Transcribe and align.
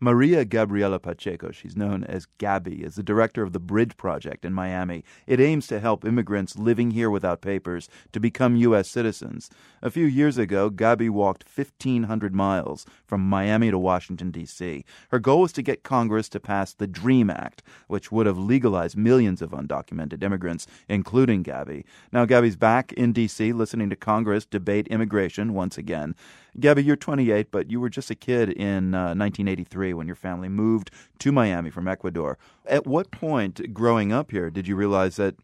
Maria 0.00 0.44
Gabriela 0.44 1.00
Pacheco, 1.00 1.50
she's 1.50 1.76
known 1.76 2.04
as 2.04 2.28
Gaby, 2.38 2.84
is 2.84 2.94
the 2.94 3.02
director 3.02 3.42
of 3.42 3.52
the 3.52 3.58
Bridge 3.58 3.96
Project 3.96 4.44
in 4.44 4.54
Miami. 4.54 5.02
It 5.26 5.40
aims 5.40 5.66
to 5.66 5.80
help 5.80 6.04
immigrants 6.04 6.56
living 6.56 6.92
here 6.92 7.10
without 7.10 7.40
papers 7.40 7.88
to 8.12 8.20
become 8.20 8.54
U.S. 8.54 8.88
citizens. 8.88 9.50
A 9.82 9.90
few 9.90 10.06
years 10.06 10.38
ago, 10.38 10.70
Gaby 10.70 11.08
walked 11.08 11.44
1,500 11.52 12.32
miles 12.32 12.86
from 13.08 13.28
Miami 13.28 13.72
to 13.72 13.78
Washington, 13.78 14.30
D.C. 14.30 14.84
Her 15.08 15.18
goal 15.18 15.40
was 15.40 15.52
to 15.54 15.62
get 15.62 15.82
Congress 15.82 16.28
to 16.28 16.38
pass 16.38 16.72
the 16.72 16.86
DREAM 16.86 17.28
Act, 17.28 17.64
which 17.88 18.12
would 18.12 18.26
have 18.26 18.38
legalized 18.38 18.96
millions 18.96 19.42
of 19.42 19.50
undocumented 19.50 20.22
immigrants, 20.22 20.68
including 20.88 21.42
Gaby. 21.42 21.84
Now, 22.12 22.24
Gaby's 22.24 22.54
back 22.54 22.92
in 22.92 23.12
D.C. 23.12 23.52
listening 23.52 23.90
to 23.90 23.96
Congress 23.96 24.46
debate 24.46 24.86
immigration 24.86 25.54
once 25.54 25.76
again. 25.76 26.14
Gaby, 26.60 26.82
you're 26.82 26.96
28, 26.96 27.50
but 27.50 27.70
you 27.70 27.80
were 27.80 27.88
just 27.88 28.10
a 28.10 28.16
kid 28.16 28.50
in 28.50 28.94
uh, 28.94 29.14
1983 29.14 29.87
when 29.92 30.06
your 30.06 30.16
family 30.16 30.48
moved 30.48 30.90
to 31.18 31.32
Miami 31.32 31.70
from 31.70 31.88
Ecuador. 31.88 32.38
At 32.66 32.86
what 32.86 33.10
point 33.10 33.72
growing 33.72 34.12
up 34.12 34.30
here 34.30 34.50
did 34.50 34.68
you 34.68 34.76
realize 34.76 35.16
that 35.16 35.36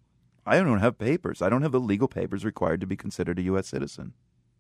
I 0.47 0.59
don't 0.59 0.81
have 0.81 0.99
papers? 0.99 1.41
I 1.41 1.49
don't 1.49 1.63
have 1.63 1.73
the 1.73 1.81
legal 1.81 2.09
papers 2.09 2.45
required 2.45 2.81
to 2.81 2.87
be 2.87 2.97
considered 2.97 3.39
a 3.39 3.43
U.S. 3.43 3.69
citizen? 3.69 4.13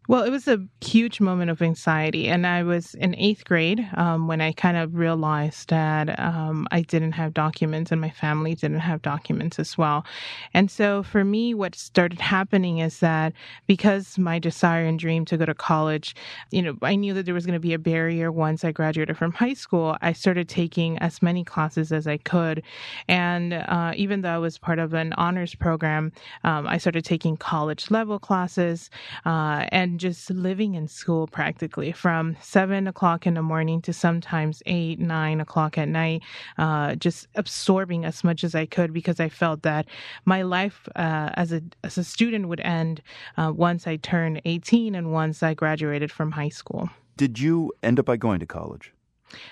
Well, 0.06 0.22
it 0.22 0.30
was 0.30 0.46
a 0.46 0.58
huge 0.82 1.18
moment 1.18 1.50
of 1.50 1.62
anxiety. 1.62 2.28
And 2.28 2.46
I 2.46 2.62
was 2.62 2.94
in 2.94 3.14
eighth 3.14 3.46
grade 3.46 3.88
um, 3.94 4.26
when 4.26 4.42
I 4.42 4.52
kind 4.52 4.76
of 4.76 4.94
realized 4.94 5.70
that 5.70 6.20
um, 6.20 6.68
I 6.70 6.82
didn't 6.82 7.12
have 7.12 7.32
documents 7.32 7.90
and 7.90 8.02
my 8.02 8.10
family 8.10 8.54
didn't 8.54 8.80
have 8.80 9.00
documents 9.00 9.58
as 9.58 9.78
well. 9.78 10.04
And 10.52 10.70
so 10.70 11.02
for 11.02 11.24
me, 11.24 11.54
what 11.54 11.74
started 11.74 12.20
happening 12.20 12.78
is 12.78 13.00
that 13.00 13.32
because 13.66 14.18
my 14.18 14.38
desire 14.38 14.84
and 14.84 14.98
dream 14.98 15.24
to 15.24 15.38
go 15.38 15.46
to 15.46 15.54
college, 15.54 16.14
you 16.50 16.60
know, 16.60 16.76
I 16.82 16.96
knew 16.96 17.14
that 17.14 17.24
there 17.24 17.32
was 17.32 17.46
going 17.46 17.54
to 17.54 17.60
be 17.60 17.72
a 17.72 17.78
barrier 17.78 18.30
once 18.30 18.62
I 18.62 18.72
graduated 18.72 19.16
from 19.16 19.32
high 19.32 19.54
school. 19.54 19.96
I 20.02 20.12
started 20.12 20.50
taking 20.50 20.98
as 20.98 21.22
many 21.22 21.44
classes 21.44 21.92
as 21.92 22.06
I 22.06 22.18
could. 22.18 22.62
And 23.08 23.54
uh, 23.54 23.94
even 23.96 24.20
though 24.20 24.34
I 24.34 24.38
was 24.38 24.58
part 24.58 24.78
of 24.78 24.92
an 24.92 25.14
honors 25.14 25.54
program, 25.54 26.12
um, 26.42 26.66
I 26.66 26.76
started 26.76 27.06
taking 27.06 27.38
college 27.38 27.90
level 27.90 28.18
classes. 28.18 28.90
Uh, 29.24 29.64
and 29.72 29.93
just 29.98 30.30
living 30.30 30.74
in 30.74 30.88
school 30.88 31.26
practically 31.26 31.92
from 31.92 32.36
seven 32.40 32.86
o'clock 32.86 33.26
in 33.26 33.34
the 33.34 33.42
morning 33.42 33.80
to 33.82 33.92
sometimes 33.92 34.62
eight, 34.66 34.98
nine 34.98 35.40
o'clock 35.40 35.78
at 35.78 35.88
night, 35.88 36.22
uh, 36.58 36.94
just 36.96 37.28
absorbing 37.34 38.04
as 38.04 38.24
much 38.24 38.44
as 38.44 38.54
I 38.54 38.66
could 38.66 38.92
because 38.92 39.20
I 39.20 39.28
felt 39.28 39.62
that 39.62 39.86
my 40.24 40.42
life 40.42 40.88
uh, 40.96 41.30
as 41.34 41.52
a 41.52 41.62
as 41.82 41.98
a 41.98 42.04
student 42.04 42.48
would 42.48 42.60
end 42.60 43.02
uh, 43.36 43.52
once 43.54 43.86
I 43.86 43.96
turned 43.96 44.40
18 44.44 44.94
and 44.94 45.12
once 45.12 45.42
I 45.42 45.54
graduated 45.54 46.10
from 46.10 46.32
high 46.32 46.48
school. 46.48 46.90
Did 47.16 47.38
you 47.38 47.72
end 47.82 48.00
up 48.00 48.06
by 48.06 48.16
going 48.16 48.40
to 48.40 48.46
college? 48.46 48.92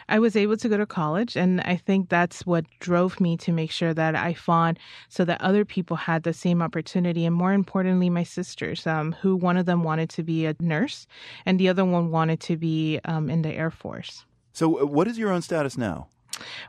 I 0.09 0.19
was 0.19 0.37
able 0.37 0.56
to 0.56 0.69
go 0.69 0.77
to 0.77 0.87
college, 0.87 1.37
and 1.37 1.61
I 1.62 1.77
think 1.77 2.09
that's 2.09 2.47
what 2.47 2.65
drove 2.81 3.20
me 3.20 3.37
to 3.39 3.53
make 3.53 3.70
sure 3.70 3.95
that 3.95 4.14
I 4.14 4.34
fought 4.34 4.79
so 5.09 5.25
that 5.25 5.41
other 5.41 5.64
people 5.64 5.97
had 5.97 6.23
the 6.23 6.33
same 6.33 6.62
opportunity, 6.62 7.25
and 7.25 7.34
more 7.34 7.53
importantly, 7.53 8.11
my 8.11 8.23
sisters, 8.23 8.87
um, 8.87 9.12
who 9.20 9.37
one 9.37 9.56
of 9.56 9.67
them 9.67 9.83
wanted 9.83 10.11
to 10.11 10.23
be 10.23 10.47
a 10.47 10.55
nurse, 10.61 11.06
and 11.47 11.59
the 11.59 11.69
other 11.69 11.84
one 11.84 12.11
wanted 12.11 12.41
to 12.41 12.56
be 12.56 13.01
um, 13.05 13.31
in 13.31 13.42
the 13.42 13.53
Air 13.53 13.70
Force. 13.70 14.25
So, 14.53 14.83
uh, 14.83 14.87
what 14.87 15.09
is 15.09 15.19
your 15.19 15.33
own 15.33 15.42
status 15.42 15.79
now? 15.79 16.09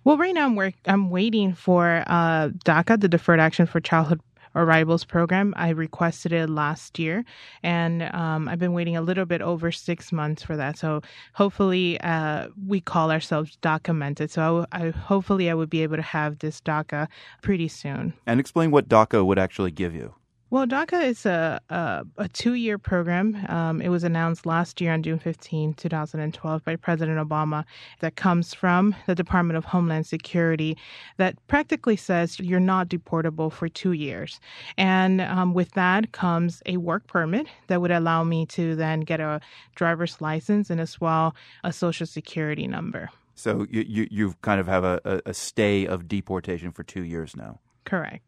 Well, 0.04 0.18
right 0.18 0.34
now 0.34 0.46
I'm 0.46 0.56
work. 0.56 0.74
I'm 0.86 1.10
waiting 1.10 1.54
for 1.54 2.04
uh, 2.08 2.50
DACA, 2.66 3.00
the 3.00 3.08
Deferred 3.08 3.40
Action 3.40 3.66
for 3.66 3.80
Childhood 3.80 4.22
arrivals 4.56 5.04
program. 5.04 5.54
I 5.58 5.70
requested 5.70 6.32
it 6.32 6.50
last 6.50 7.00
year, 7.00 7.26
and 7.64 8.04
um, 8.14 8.48
I've 8.48 8.60
been 8.60 8.74
waiting 8.74 8.96
a 8.96 9.02
little 9.02 9.26
bit 9.26 9.42
over 9.42 9.72
six 9.72 10.12
months 10.12 10.44
for 10.44 10.56
that. 10.58 10.78
So 10.78 11.02
hopefully, 11.34 12.00
uh, 12.02 12.50
we 12.68 12.82
call 12.82 13.12
ourselves 13.12 13.58
documented. 13.62 14.32
So 14.32 14.66
I, 14.72 14.90
hopefully 14.90 15.50
I 15.50 15.54
would 15.54 15.70
be 15.70 15.84
able 15.84 15.98
to 15.98 16.02
have 16.02 16.40
this 16.40 16.62
DACA 16.62 17.08
pretty 17.42 17.68
soon. 17.68 18.14
And 18.26 18.40
explain 18.40 18.72
what 18.72 18.88
DACA 18.90 19.26
would 19.26 19.40
actually 19.40 19.72
give 19.72 19.94
you. 19.94 20.14
Well, 20.54 20.68
DACA 20.68 21.04
is 21.06 21.26
a, 21.26 21.60
a, 21.72 22.06
a 22.20 22.30
two 22.30 22.54
year 22.54 22.78
program. 22.78 23.44
Um, 23.50 23.82
it 23.82 23.90
was 23.90 24.04
announced 24.04 24.46
last 24.46 24.80
year 24.80 24.94
on 24.94 25.02
June 25.02 25.18
15, 25.18 25.74
2012, 25.74 26.64
by 26.64 26.76
President 26.76 27.18
Obama, 27.18 27.66
that 28.02 28.18
comes 28.18 28.54
from 28.54 28.96
the 29.08 29.16
Department 29.16 29.58
of 29.58 29.66
Homeland 29.66 30.06
Security 30.06 30.78
that 31.18 31.36
practically 31.48 31.96
says 31.96 32.40
you're 32.40 32.60
not 32.60 32.88
deportable 32.88 33.52
for 33.52 33.68
two 33.68 33.94
years. 33.94 34.40
And 34.78 35.22
um, 35.22 35.56
with 35.56 35.72
that 35.72 36.12
comes 36.12 36.62
a 36.68 36.78
work 36.78 37.08
permit 37.08 37.48
that 37.66 37.82
would 37.82 37.90
allow 37.90 38.24
me 38.24 38.46
to 38.46 38.76
then 38.76 39.00
get 39.00 39.20
a 39.20 39.42
driver's 39.74 40.22
license 40.22 40.70
and 40.70 40.80
as 40.80 41.02
well 41.02 41.34
a 41.64 41.74
social 41.74 42.06
security 42.06 42.68
number. 42.68 43.10
So 43.34 43.66
you, 43.72 43.86
you, 43.88 44.08
you 44.12 44.36
kind 44.44 44.62
of 44.62 44.68
have 44.68 44.84
a, 44.84 45.20
a 45.26 45.34
stay 45.34 45.88
of 45.88 46.08
deportation 46.08 46.72
for 46.72 46.84
two 46.84 47.02
years 47.02 47.36
now. 47.36 47.60
Correct. 47.86 48.22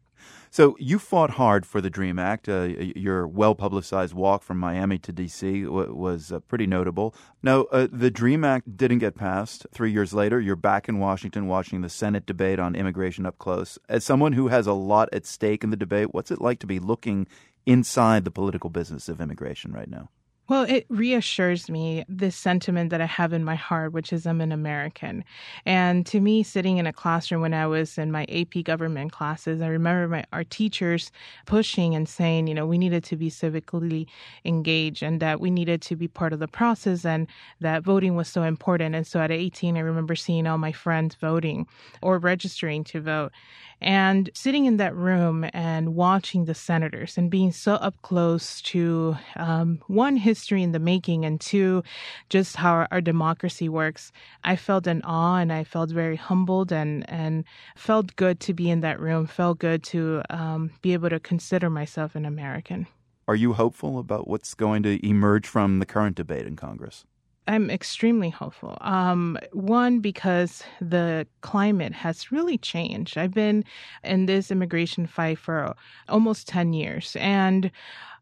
So 0.50 0.76
you 0.78 0.98
fought 0.98 1.30
hard 1.30 1.66
for 1.66 1.80
the 1.80 1.90
DREAM 1.90 2.18
Act. 2.18 2.48
Uh, 2.48 2.62
your 2.62 3.26
well 3.26 3.54
publicized 3.54 4.14
walk 4.14 4.42
from 4.42 4.58
Miami 4.58 4.98
to 4.98 5.12
D.C. 5.12 5.64
W- 5.64 5.94
was 5.94 6.32
uh, 6.32 6.40
pretty 6.40 6.66
notable. 6.66 7.14
Now, 7.42 7.64
uh, 7.64 7.88
the 7.90 8.10
DREAM 8.10 8.44
Act 8.44 8.76
didn't 8.76 8.98
get 8.98 9.14
passed. 9.14 9.66
Three 9.72 9.92
years 9.92 10.14
later, 10.14 10.40
you're 10.40 10.56
back 10.56 10.88
in 10.88 10.98
Washington 10.98 11.46
watching 11.46 11.82
the 11.82 11.88
Senate 11.88 12.26
debate 12.26 12.58
on 12.58 12.74
immigration 12.74 13.26
up 13.26 13.38
close. 13.38 13.78
As 13.88 14.04
someone 14.04 14.32
who 14.32 14.48
has 14.48 14.66
a 14.66 14.72
lot 14.72 15.08
at 15.12 15.26
stake 15.26 15.62
in 15.62 15.70
the 15.70 15.76
debate, 15.76 16.14
what's 16.14 16.30
it 16.30 16.40
like 16.40 16.58
to 16.60 16.66
be 16.66 16.78
looking 16.78 17.26
inside 17.66 18.24
the 18.24 18.30
political 18.30 18.70
business 18.70 19.08
of 19.08 19.20
immigration 19.20 19.72
right 19.72 19.90
now? 19.90 20.08
Well, 20.48 20.62
it 20.62 20.86
reassures 20.88 21.68
me 21.68 22.04
this 22.08 22.36
sentiment 22.36 22.90
that 22.90 23.00
I 23.00 23.06
have 23.06 23.32
in 23.32 23.42
my 23.44 23.56
heart, 23.56 23.92
which 23.92 24.12
is 24.12 24.26
I'm 24.26 24.40
an 24.40 24.52
American. 24.52 25.24
And 25.64 26.06
to 26.06 26.20
me, 26.20 26.44
sitting 26.44 26.76
in 26.78 26.86
a 26.86 26.92
classroom 26.92 27.40
when 27.40 27.52
I 27.52 27.66
was 27.66 27.98
in 27.98 28.12
my 28.12 28.26
AP 28.28 28.62
government 28.62 29.10
classes, 29.10 29.60
I 29.60 29.66
remember 29.66 30.06
my 30.06 30.24
our 30.32 30.44
teachers 30.44 31.10
pushing 31.46 31.96
and 31.96 32.08
saying, 32.08 32.46
you 32.46 32.54
know, 32.54 32.64
we 32.64 32.78
needed 32.78 33.02
to 33.04 33.16
be 33.16 33.28
civically 33.28 34.06
engaged 34.44 35.02
and 35.02 35.18
that 35.20 35.40
we 35.40 35.50
needed 35.50 35.82
to 35.82 35.96
be 35.96 36.06
part 36.06 36.32
of 36.32 36.38
the 36.38 36.46
process 36.48 37.04
and 37.04 37.26
that 37.60 37.82
voting 37.82 38.14
was 38.14 38.28
so 38.28 38.44
important. 38.44 38.94
And 38.94 39.06
so 39.06 39.20
at 39.20 39.32
18, 39.32 39.76
I 39.76 39.80
remember 39.80 40.14
seeing 40.14 40.46
all 40.46 40.58
my 40.58 40.72
friends 40.72 41.16
voting 41.16 41.66
or 42.02 42.18
registering 42.18 42.84
to 42.84 43.00
vote 43.00 43.32
and 43.80 44.30
sitting 44.34 44.64
in 44.64 44.78
that 44.78 44.94
room 44.94 45.48
and 45.52 45.94
watching 45.94 46.46
the 46.46 46.54
senators 46.54 47.18
and 47.18 47.30
being 47.30 47.52
so 47.52 47.74
up 47.74 47.94
close 48.02 48.62
to 48.62 49.16
um, 49.36 49.80
one 49.86 50.16
history 50.16 50.62
in 50.62 50.72
the 50.72 50.78
making 50.78 51.24
and 51.24 51.40
two 51.40 51.82
just 52.28 52.56
how 52.56 52.86
our, 52.90 53.00
democracy 53.00 53.68
works 53.68 54.10
i 54.42 54.56
felt 54.56 54.86
an 54.86 55.02
awe 55.04 55.36
and 55.36 55.52
i 55.52 55.62
felt 55.62 55.90
very 55.90 56.16
humbled 56.16 56.72
and 56.72 57.08
and 57.10 57.44
felt 57.76 58.16
good 58.16 58.40
to 58.40 58.54
be 58.54 58.70
in 58.70 58.80
that 58.80 58.98
room 58.98 59.26
felt 59.26 59.58
good 59.58 59.82
to 59.82 60.22
um, 60.30 60.70
be 60.80 60.92
able 60.92 61.10
to 61.10 61.20
consider 61.20 61.68
myself 61.70 62.14
an 62.14 62.24
american. 62.24 62.86
Are 63.28 63.34
you 63.34 63.54
hopeful 63.54 63.98
about 63.98 64.28
what's 64.28 64.54
going 64.54 64.84
to 64.84 65.04
emerge 65.06 65.46
from 65.46 65.78
the 65.78 65.86
current 65.86 66.16
debate 66.16 66.46
in 66.46 66.56
congress 66.56 67.04
I'm 67.48 67.70
extremely 67.70 68.30
hopeful. 68.30 68.76
Um, 68.80 69.38
one, 69.52 70.00
because 70.00 70.64
the 70.80 71.26
climate 71.42 71.92
has 71.92 72.32
really 72.32 72.58
changed. 72.58 73.16
I've 73.16 73.34
been 73.34 73.64
in 74.02 74.26
this 74.26 74.50
immigration 74.50 75.06
fight 75.06 75.38
for 75.38 75.74
almost 76.08 76.48
10 76.48 76.72
years. 76.72 77.16
And 77.20 77.70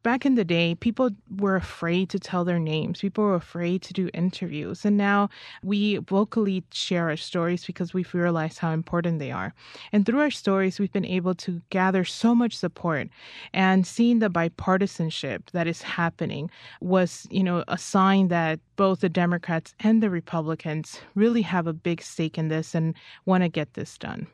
back 0.04 0.24
in 0.24 0.36
the 0.36 0.44
day, 0.44 0.76
people 0.76 1.10
were 1.38 1.56
afraid 1.56 2.08
to 2.10 2.20
tell 2.20 2.44
their 2.44 2.60
names. 2.60 3.00
People 3.00 3.24
were 3.24 3.34
afraid 3.34 3.82
to 3.82 3.92
do 3.92 4.08
interviews. 4.14 4.84
And 4.84 4.96
now 4.96 5.30
we 5.64 5.96
vocally 5.96 6.62
share 6.72 7.08
our 7.08 7.16
stories 7.16 7.64
because 7.64 7.92
we've 7.92 8.14
realized 8.14 8.58
how 8.58 8.70
important 8.70 9.18
they 9.18 9.32
are. 9.32 9.52
And 9.92 10.06
through 10.06 10.20
our 10.20 10.30
stories, 10.30 10.78
we've 10.78 10.92
been 10.92 11.04
able 11.04 11.34
to 11.36 11.60
gather 11.70 12.04
so 12.04 12.34
much 12.34 12.56
support. 12.56 13.08
And 13.52 13.84
seeing 13.86 14.20
the 14.20 14.30
bipartisanship 14.30 15.50
that 15.52 15.66
is 15.66 15.82
happening 15.82 16.50
was, 16.80 17.26
you 17.30 17.42
know, 17.42 17.64
a 17.66 17.78
sign 17.78 18.28
that 18.28 18.60
both 18.76 19.00
the 19.00 19.08
Democrats 19.08 19.74
and 19.80 20.02
the 20.02 20.10
Republicans 20.10 21.00
really 21.14 21.42
have 21.42 21.66
a 21.66 21.72
big 21.72 22.02
stake 22.02 22.38
in 22.38 22.48
this 22.48 22.74
and 22.74 22.94
want 23.24 23.42
to 23.42 23.48
get 23.48 23.74
this 23.74 23.96
done. 23.98 24.26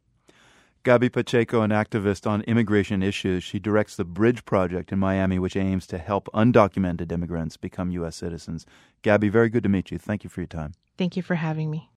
Gaby 0.82 1.10
Pacheco, 1.10 1.60
an 1.60 1.70
activist 1.70 2.26
on 2.26 2.40
immigration 2.42 3.02
issues, 3.02 3.44
she 3.44 3.58
directs 3.58 3.96
the 3.96 4.04
Bridge 4.04 4.46
Project 4.46 4.92
in 4.92 4.98
Miami, 4.98 5.38
which 5.38 5.54
aims 5.54 5.86
to 5.88 5.98
help 5.98 6.26
undocumented 6.32 7.12
immigrants 7.12 7.58
become 7.58 7.90
U.S. 7.90 8.16
citizens. 8.16 8.64
Gaby, 9.02 9.28
very 9.28 9.50
good 9.50 9.62
to 9.62 9.68
meet 9.68 9.90
you. 9.90 9.98
Thank 9.98 10.24
you 10.24 10.30
for 10.30 10.40
your 10.40 10.46
time. 10.46 10.72
Thank 10.96 11.16
you 11.16 11.22
for 11.22 11.34
having 11.34 11.70
me. 11.70 11.88